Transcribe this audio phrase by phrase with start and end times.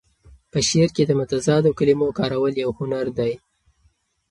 [0.51, 3.33] په شعر کې د متضادو کلمو کارول یو هنر دی.